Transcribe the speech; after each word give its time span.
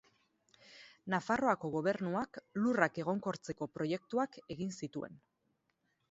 Nafarroako 1.13 1.69
Gobernuak 1.75 2.39
lurrak 2.63 2.97
egonkortzeko 3.03 3.67
proiektuak 3.75 4.39
egin 4.55 4.73
zituen. 4.79 5.21